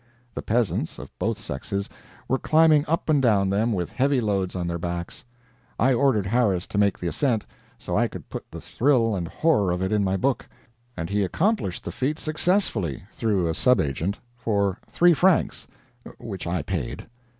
[0.33, 1.87] The peasants, of both sexes,
[2.27, 5.25] were climbing up and down them, with heavy loads on their backs.
[5.77, 7.45] I ordered Harris to make the ascent,
[7.77, 10.49] so I could put the thrill and horror of it in my book,
[10.97, 15.67] and he accomplished the feat successfully, through a subagent, for three francs,
[16.17, 17.05] which I paid.